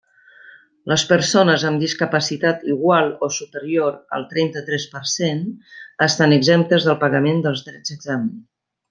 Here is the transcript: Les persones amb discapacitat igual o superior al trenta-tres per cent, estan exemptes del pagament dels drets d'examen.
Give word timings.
Les 0.91 1.01
persones 1.09 1.65
amb 1.71 1.83
discapacitat 1.83 2.65
igual 2.77 3.11
o 3.27 3.29
superior 3.37 3.99
al 4.17 4.25
trenta-tres 4.33 4.87
per 4.95 5.03
cent, 5.13 5.45
estan 6.07 6.35
exemptes 6.43 6.89
del 6.89 6.99
pagament 7.05 7.45
dels 7.45 7.63
drets 7.69 7.95
d'examen. 7.95 8.35